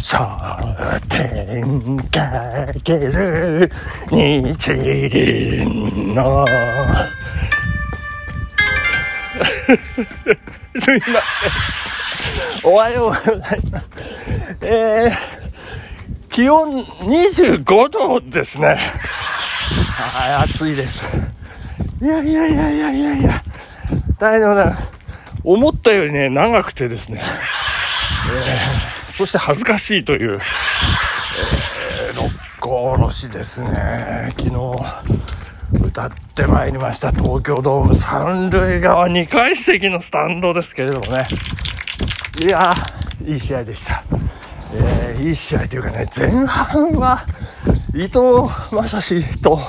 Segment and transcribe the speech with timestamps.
[0.00, 3.70] と蒼天かける
[4.10, 6.46] 日輪の
[10.80, 11.06] すいま
[12.62, 12.70] せん。
[12.70, 13.86] おはようございます。
[14.62, 18.78] えー、気温25度ですね。
[19.86, 21.04] はい、暑いです。
[22.00, 23.44] いやいやいやいやいやいや、
[24.18, 24.78] 大丈夫だ。
[25.44, 27.22] 思ったよりね、長くてですね。
[29.20, 30.40] そして恥ずかしいという、
[32.08, 34.34] えー、六甲おろしですね。
[34.38, 34.54] 昨日、
[35.78, 37.12] 歌ってまいりました。
[37.12, 41.28] 東京ドーム三塁側2階席のスタンドですけれどもね。
[42.42, 42.74] いや、
[43.26, 44.02] いい試合でした。
[44.72, 47.26] えー、いい試合というかね、前半は
[47.94, 49.60] 伊藤正史と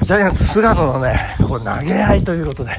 [0.00, 2.70] ジャイアンツ菅野のね、こう投げ合いということで、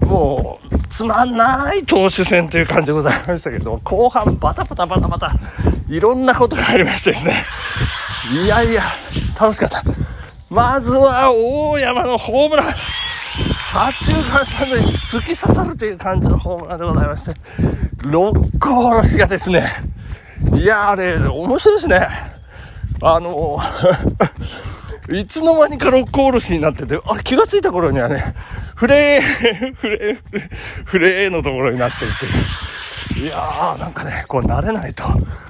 [0.00, 5.34] もう、つまんない投手戦という感じでございましたけれども、後半バタバタバタバタ、
[5.88, 7.44] いろんなことがありましてですね。
[8.32, 8.84] いやいや、
[9.38, 9.82] 楽しかった。
[10.48, 12.74] まずは大山のホームラン。
[13.72, 17.34] 左中間スタンドに突き刺さるという感じのホームランでございまして、
[18.04, 19.68] 六甲おろしがですね、
[20.54, 22.06] いや、あれ、面白いですね。
[23.02, 23.58] あの、
[25.10, 28.34] いつの間にか六甲おろしになってて、あ、気がついた頃にはね、
[28.74, 30.18] フレー、 フレー、
[30.84, 32.18] フレーのところになってるっ
[33.12, 33.26] てい。
[33.26, 35.04] やー、なんかね、こう慣れないと、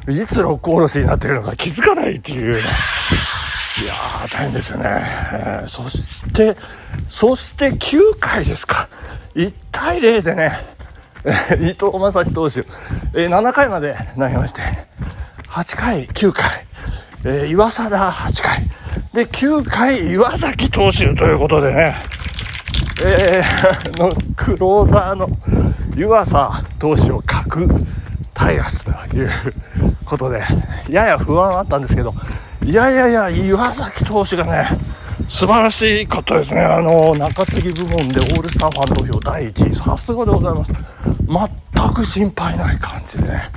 [0.09, 2.69] いつ六甲おろしになってるのか気づかないっていうね。
[3.83, 4.85] いやー、大変ですよね。
[5.33, 6.57] えー、そして、
[7.09, 8.89] そして9回ですか。
[9.37, 10.53] 1対0でね、
[11.61, 12.61] 伊藤正史投手、
[13.15, 14.61] えー、7回まで投げまして、
[15.49, 16.67] 8回、9回、
[17.25, 18.71] えー、岩貞8回、
[19.15, 21.95] で、9回、岩崎投手ということでね、
[23.07, 25.29] えー、の、クローザーの
[25.95, 27.69] 湯浅投手を核
[28.35, 29.31] タイガースという
[30.05, 30.43] ことで、
[30.89, 32.13] やや不安はあったんですけど、
[32.65, 34.77] いやいやいや、岩崎投手がね、
[35.29, 36.61] 素晴らしかったですね。
[36.63, 40.73] あの、中継ぎ部門でオールスターファン投票第1位、さすがでございます。
[41.77, 43.51] 全く心配ない感じでね、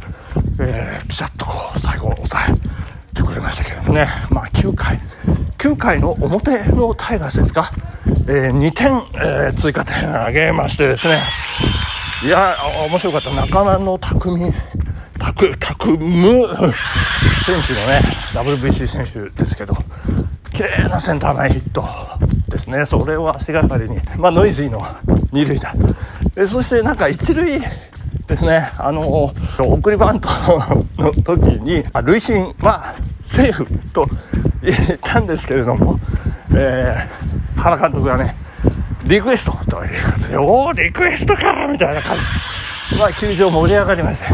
[0.60, 5.00] えー、ピシャッとこう、最後抑えてくれましたけどもね、まあ9回、
[5.58, 7.72] 9回の表のタイガースですか、
[8.28, 11.24] えー、2点、えー、追加点上げましてですね、
[12.24, 12.56] いや、
[12.88, 13.32] 面白かった。
[13.32, 14.54] 中間の匠
[15.20, 16.48] タク、タクム
[17.46, 18.02] 選手のね、
[18.34, 19.76] WBC 選手ですけど、
[20.52, 21.84] 綺麗なセンター前ヒット
[22.50, 22.86] ですね。
[22.86, 24.86] それを足がかりに、まあ、ノイズーの
[25.32, 25.74] 二塁打。
[26.36, 27.60] えそしてなんか一塁
[28.28, 30.30] ですね、あの、送りバント
[30.98, 32.94] の時に、塁審は
[33.28, 34.08] セーフと
[34.62, 36.00] 言ったんですけれども、
[36.52, 38.36] えー、原監督がね、
[39.06, 42.18] リクエストということで、おー、リクエストかみたいな感
[42.90, 42.98] じ。
[42.98, 44.28] まあ、球場盛り上がりまして。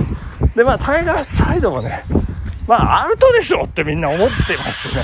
[0.55, 2.05] で、まあ、タイガースサイドもね、
[2.67, 5.03] まあ、アウトでしょってみんな思ってましてね。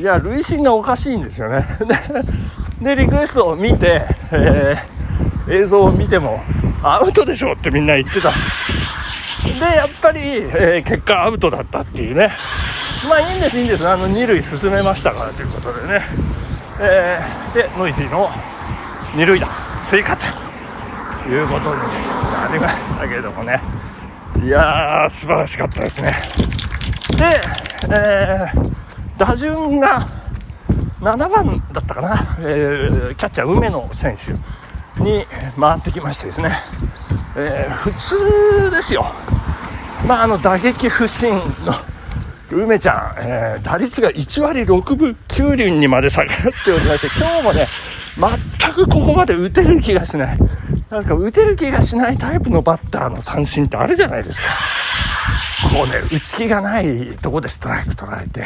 [0.00, 1.66] いや、塁審がおかしいんですよね。
[2.80, 6.40] で、リクエストを見て、えー、映像を見ても、
[6.82, 8.32] アウトでしょってみんな言ってた。
[9.44, 12.32] でやっぱり、えー、結果アウトだったっていうね。
[13.08, 13.86] まあいいんです、いいんです。
[13.86, 16.02] あの、二塁進めましたからということでね。
[16.80, 18.30] えー、で、ノイジーの
[19.14, 19.48] 二塁打、
[19.84, 20.30] 追加点
[21.24, 21.80] ということに
[22.32, 23.60] なりましたけどもね。
[24.42, 26.16] いやー、素晴らしかったですね。
[27.16, 27.40] で、
[27.94, 28.72] えー、
[29.18, 30.08] 打順が
[31.00, 34.32] 7番だったかな、えー、キャッチャー梅野選手
[35.02, 35.26] に
[35.58, 36.58] 回ってきましてですね、
[37.36, 39.06] えー、普通ですよ。
[40.06, 41.30] まあ、あの打撃不振
[41.64, 41.74] の
[42.50, 47.68] 梅ちゃん、えー、打率が1割6分9厘にまで下がっておりまして、今日もね、
[48.16, 50.38] 全くここまで打てる気がしない。
[50.90, 54.48] なんか打てる気がしないタイプのバッターの三振ってあるじゃないですか。
[55.70, 58.44] こうね、打ち気がないとこでストライク取られて、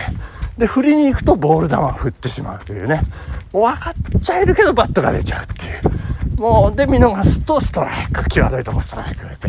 [0.58, 3.02] で、振りに行くとボール球を振ってしまうというね。
[3.52, 5.92] もう分かっちゃいるけどバットが出ちゃうってい
[6.36, 6.40] う。
[6.40, 9.48] もう、で、見逃すとストライク、際どいとこストライク出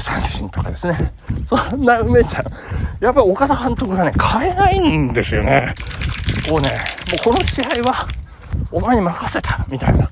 [0.00, 1.12] 三振とかですね。
[1.48, 2.44] そんな梅ちゃん、
[3.00, 5.74] やっぱり岡田監督がね、変えないんですよね。
[6.48, 6.78] こうね、
[7.10, 8.08] もうこの試合は、
[8.70, 10.10] お前に任せたみたいな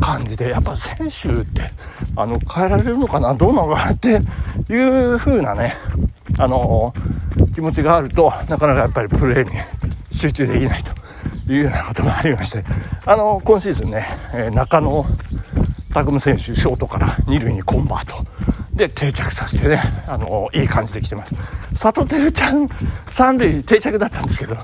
[0.00, 1.70] 感じで、やっぱ選手って、
[2.16, 4.20] あの、変えられるのかな、どうなのかなって
[4.68, 5.76] いう風なね、
[6.38, 6.94] あの
[7.54, 9.52] 気持ちがあると、なかなかやっぱりプレーに
[10.12, 10.84] 集中できない
[11.46, 12.64] というようなことがありまして、
[13.04, 15.06] あの、今シーズンね、え中野
[15.92, 18.24] 拓夢選手、ショートから二塁にコンバート。
[18.74, 21.34] で、定着させてね、あの、いい感じで来てます。
[21.78, 22.68] 佐藤輝ちゃん、
[23.10, 24.56] 三塁定着だったんですけど、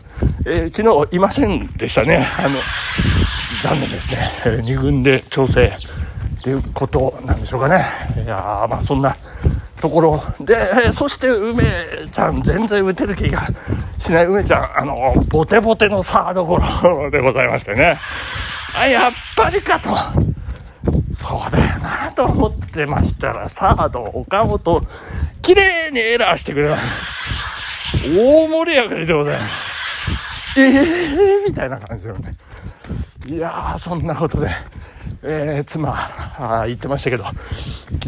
[0.47, 2.27] えー、昨日いませんでしたね。
[2.39, 2.61] あの、
[3.63, 4.31] 残念ですね。
[4.47, 7.85] えー、2軍で調整っていうことなんでしょうかね。
[8.25, 9.17] いやまあそんな
[9.81, 11.65] ところで、そして梅
[12.11, 13.47] ちゃん、全然打てる気が
[13.99, 17.99] しない梅ちゃん、あの、ボテボテのサードゴロでございましてね。
[18.75, 19.91] あ、やっぱりかと。
[21.19, 24.87] そうだよなと思ってましたら、サード、岡本、
[25.43, 26.85] 綺麗にエラーしてくれます。
[28.07, 30.61] 大盛り上がりでございます。
[30.61, 32.37] ええー、みたいな感じだよね。
[33.27, 34.49] いやー、そんなことで、
[35.25, 35.93] えー、妻
[36.39, 37.25] あ言ってましたけど、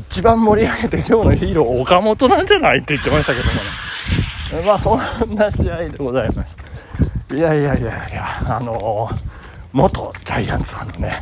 [0.09, 3.53] 一番盛り上げて今日のヒーロー、岡本なんじゃないって言ってましたけども
[4.63, 4.67] ね。
[4.67, 6.57] まあ、そんな試合でございます。
[7.35, 9.17] いやいやいやいや、あのー、
[9.73, 11.21] 元ジャイアンツファンのね、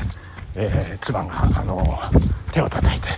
[0.58, 1.98] えー、妻が、あの、
[2.52, 3.08] 手を叩いて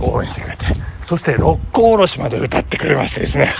[0.00, 0.66] 応援してくれて、
[1.06, 3.54] そして六甲おろしまで歌ってくれましてですね。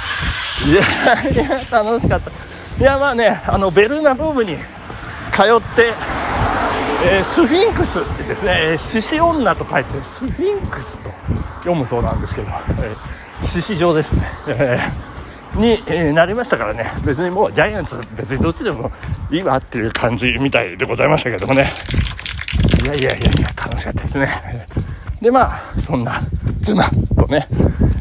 [0.67, 2.31] いやいや、楽しかった。
[2.31, 4.57] いや、まあね、あの、ベルナドームに
[5.33, 5.93] 通って、
[7.05, 11.11] えー、スフィンクスってですね、獅子女と書いてスフィンクスと
[11.59, 12.49] 読むそうなんですけど、
[12.81, 14.23] えー、獅子状ですね。
[14.49, 15.19] えー
[15.55, 18.91] に、えー、なりましたからね、別にもうジャイアンツ、別にどっちでも
[19.31, 21.73] いいわっていう感じみたいでございましたけどもね。
[22.89, 24.67] いやいやいやいや、楽しかったですね。
[25.21, 26.23] で、まあ、そんな
[26.63, 27.47] 妻とね、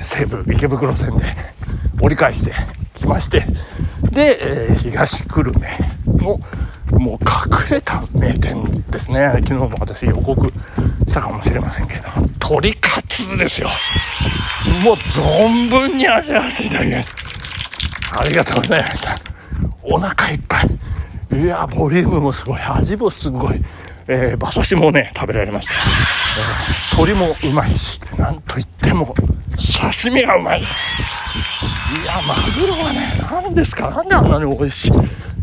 [0.01, 1.35] 西武池袋線で
[1.99, 2.53] 折り返して
[2.95, 3.45] きまして、
[4.11, 6.39] で、えー、東久留米の
[6.97, 9.29] もう隠れた名店ですね。
[9.39, 10.47] 昨日も私予告
[11.05, 12.03] したかもしれませんけど、
[12.39, 13.67] 鶏カツですよ。
[14.85, 17.09] もう存分に味わわせていただきまし
[18.13, 18.21] た。
[18.21, 19.19] ありがとうございました。
[19.83, 20.69] お腹いっぱい。
[21.33, 22.61] いや、ボリュームもすごい。
[22.61, 23.61] 味もすごい。
[24.07, 25.73] えー、馬刺しもね、食べられました。
[25.73, 29.13] えー、鶏もうまいし、なんといっても、
[29.57, 30.61] 刺身がうまい。
[30.61, 30.63] い
[32.05, 33.89] や、マグロはね、何ですか？
[33.89, 34.91] なんであんなに美味しい？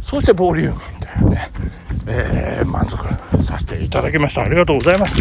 [0.03, 1.51] そしてボリュームというね、
[2.07, 2.97] えー、満足
[3.45, 4.43] させていただきました。
[4.43, 5.15] ありがとうございます。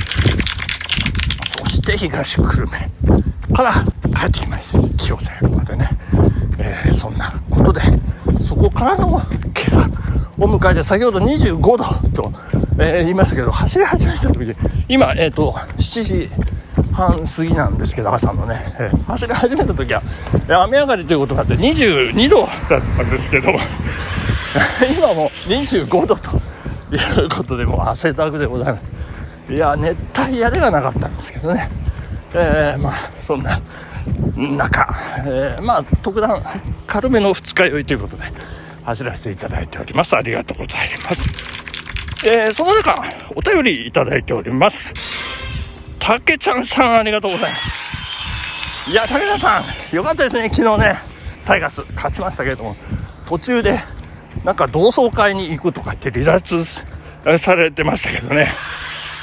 [1.59, 3.85] そして東久留米から
[4.17, 5.89] 帰ってきまして、清瀬までね、
[6.59, 7.81] えー、そんなことで、
[8.41, 9.21] そこからの今
[9.67, 9.79] 朝
[10.37, 11.77] を迎えて、先ほど25度
[12.11, 12.31] と、
[12.79, 14.55] えー、言いましたけど、走り始めた時に、
[14.87, 16.29] 今、えっ、ー、と、7時
[16.91, 20.01] 半過ぎなんですけど、朝のね、えー、走り始めた時は、
[20.47, 23.51] 雨上がりということがあって、22度だったんですけど、
[24.97, 26.37] 今も25度と
[26.95, 28.83] いうことで、もう汗だくでございます。
[29.49, 31.69] いや、熱帯夜ではなかったんですけどね。
[32.33, 32.93] えー、まあ、
[33.27, 33.59] そんな
[34.35, 36.43] 中、えー、まあ、特段
[36.87, 38.23] 軽めの二日酔いということで、
[38.83, 40.15] 走らせていただいております。
[40.15, 41.72] ありがとうございます。
[42.25, 43.03] えー、その中、
[43.35, 44.93] お便りいただいております。
[45.99, 47.57] たけちゃんさん、ありがとうございま
[48.85, 48.91] す。
[48.91, 50.99] いや、たけちゃんさん、よかったですね、昨日ね、
[51.45, 52.75] タイガース勝ちましたけれども、
[53.25, 53.79] 途中で
[54.43, 56.65] なんか同窓会に行くとかって離脱
[57.37, 58.53] されてましたけどね。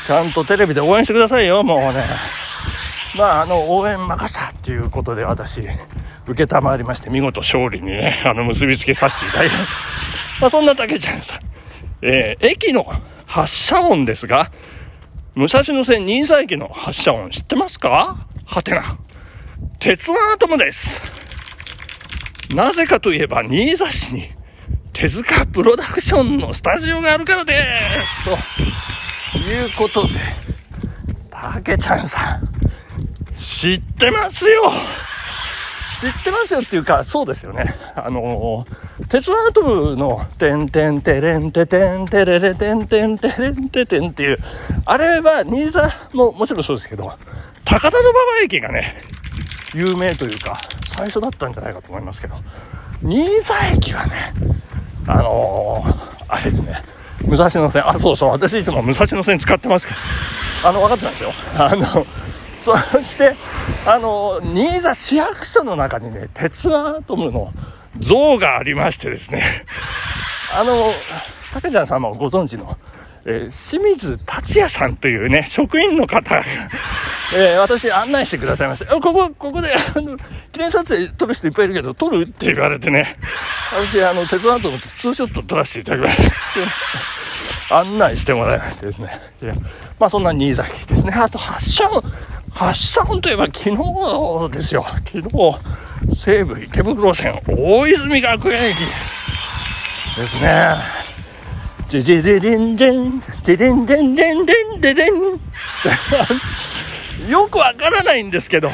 [0.07, 2.05] ちゃんとテレビで応援してくださいよ、もうね。
[3.17, 5.61] まあ、あの、応援任せたっていうことで私、
[6.27, 9.71] 受けたまわりまして、見事勝利にね、あの、結びつけさせていただきます。
[10.41, 11.50] まあ、そんな竹ちゃんさん。
[12.03, 12.87] えー、駅の
[13.27, 14.51] 発車音ですが、
[15.35, 18.27] 武蔵野線新座駅の発車音知ってますか？
[18.45, 18.99] はてな。
[19.79, 21.01] 鉄腕アトムです。
[22.55, 24.29] なぜかといえば、新座市に
[24.93, 27.55] 手塚プロダクションのスタジオがあるからで
[28.07, 28.25] す。
[28.25, 30.15] ということで、
[31.31, 32.49] たけちゃんさん、
[33.33, 34.73] 知ってますよ
[36.01, 37.75] 知ってますよっていうか、そうですよね。
[37.95, 44.39] あのー、鉄腕アトムの、てんてんてれんててんてれれてんてんてれんててんっていう、
[44.85, 47.13] あれは、新座ももちろんそうですけど、
[47.65, 48.99] 高田馬場駅がね、
[49.75, 52.37] 有名というか、最初だったんじゃないかと思いますけど、
[53.03, 54.33] 新座駅はね、
[55.09, 56.81] あのー、あれですね、
[57.25, 59.99] 武蔵野線、あ、そうそう、私いつも武蔵野線使ってますけど、
[60.69, 61.33] あの、分かってますよ。
[61.57, 62.07] あの、
[62.61, 63.35] そして、
[63.85, 67.53] あの、新座市役所の中にね、鉄腕アトムの
[67.99, 69.65] 像がありましてですね、
[70.55, 70.93] あの、
[71.53, 72.77] たけちゃんさんもご存知の、
[73.25, 76.45] えー、清水達也さんというね、職員の方が、
[77.35, 78.95] えー、私案内してくださいました。
[78.95, 80.17] ここ、ここで、あの、
[80.53, 83.17] 記念撮影撮る人いっぱいいるけど、撮るって言われてね、
[83.73, 86.31] 私、あの、鉄腕と思ってツーショット撮らせていただきまし
[87.69, 87.79] た。
[87.79, 89.21] 案内してもらいましてですね。
[89.99, 91.13] まあ、そんな新崎ですね。
[91.15, 92.03] あと、発射音、
[92.61, 94.83] 発射音といえば昨日ですよ。
[94.83, 95.31] 昨日、
[96.15, 98.77] 西武池袋線大泉学園駅
[100.15, 100.77] ですね。
[101.89, 105.41] ジジジェレンジン、ジェレンジンジンジンジェレン。
[107.31, 108.71] よくわからないんですけど、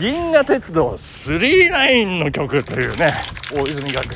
[0.00, 3.14] 銀河鉄道39の曲というね、
[3.52, 4.10] 大泉学園。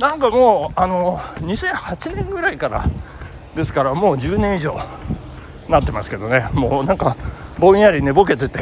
[0.00, 2.90] なんかもう、あの、2008年ぐらいから
[3.54, 4.76] ですから、もう10年以上
[5.68, 7.16] なってますけどね、もうなんか、
[7.58, 8.60] ぼんやり寝ぼけてて、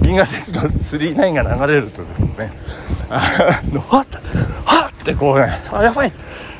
[0.00, 2.08] 銀河鉄道39が流れるという
[2.38, 2.52] ね、
[3.08, 4.06] あの、はっ
[4.64, 6.12] はっってこうね、あ、やばい、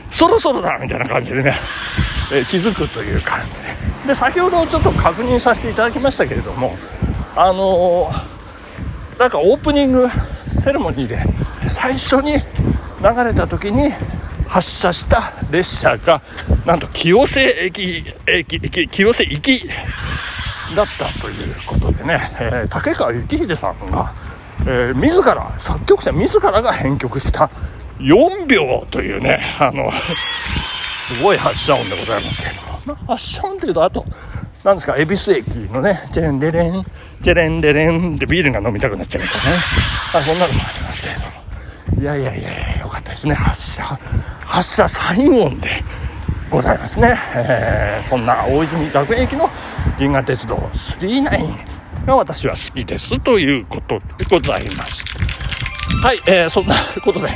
[0.09, 1.59] そろそろだみたいな感じでね、
[2.33, 3.69] えー、気づくという感じで。
[4.09, 6.77] で、先ほどちょっと確認させていただきましたけれども、
[7.35, 10.09] あのー、なんかオープニング
[10.63, 11.21] セレモニーで
[11.69, 13.91] 最初に流れた時に
[14.47, 16.23] 発車した列車が、
[16.65, 19.69] なんと清瀬駅、駅、駅清瀬行き
[20.75, 24.15] だったということでね、えー、竹川幸秀さんが、
[24.63, 27.51] えー、自ら、作曲者自らが編曲した
[27.99, 29.91] 4秒というね、あの、
[31.07, 32.49] すごい発車音でございますけ
[32.87, 34.05] ど、発車音っていうと、あと、
[34.65, 36.85] なんですか、恵比寿駅のね、チェンデレン、
[37.23, 39.63] チェレンデレンってビールが飲みたくなっちゃうみたいなね、
[40.13, 41.37] あそんなのもありますけれども。
[42.01, 43.35] いやいやいやよかったですね。
[43.35, 43.99] 発射、
[44.41, 45.69] 発射サイン音で
[46.51, 47.19] ございますね。
[47.35, 49.51] えー、そんな大泉学園駅の
[49.99, 55.05] 銀河鉄道39が私は好きですということでございます。
[56.03, 57.29] はい、えー、そんなことで、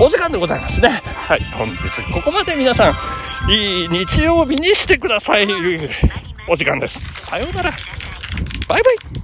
[0.00, 0.88] お時間でございますね。
[1.04, 1.76] はい、本日
[2.12, 5.46] ここまで皆さん、いい日曜日にしてください。
[6.48, 7.26] お時間です。
[7.26, 7.70] さようなら。
[8.68, 9.17] バイバイ。